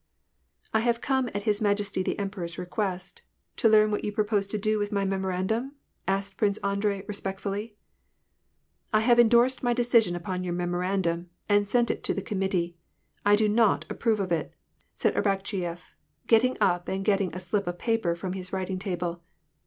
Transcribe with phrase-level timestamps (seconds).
[0.73, 3.21] "I haye come at his majesty the emperor's request,
[3.57, 5.75] to learn what you propose to do with my Memorandum?"
[6.07, 7.75] asked Prince Andrei respectfully."
[8.95, 12.77] I have indorsed my decision upon your manuscript, and sent it to the committee.
[13.23, 14.55] I do not approve of it,"
[14.95, 15.93] said Arak cheyef,
[16.25, 19.21] getting up and getting a slip of paper from his writing table.